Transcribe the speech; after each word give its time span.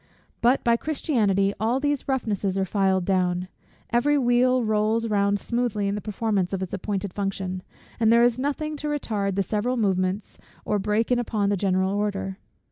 But 0.41 0.63
by 0.63 0.77
Christianity 0.77 1.53
all 1.59 1.79
these 1.79 2.07
roughnesses 2.07 2.57
are 2.57 2.65
filed 2.65 3.05
down: 3.05 3.47
every 3.91 4.17
wheel 4.17 4.63
rolls 4.63 5.07
round 5.07 5.37
smoothly 5.39 5.87
in 5.87 5.93
the 5.93 6.01
performance 6.01 6.53
of 6.53 6.63
its 6.63 6.73
appointed 6.73 7.13
function, 7.13 7.61
and 7.99 8.11
there 8.11 8.23
is 8.23 8.39
nothing 8.39 8.75
to 8.77 8.87
retard 8.87 9.35
the 9.35 9.43
several 9.43 9.77
movements, 9.77 10.39
or 10.65 10.79
break 10.79 11.11
in 11.11 11.19
upon 11.19 11.49
the 11.49 11.55
general 11.55 11.93
order. 11.93 12.39